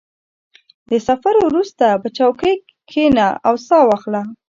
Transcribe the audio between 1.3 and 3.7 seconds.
وروسته، په چوکۍ کښېنه او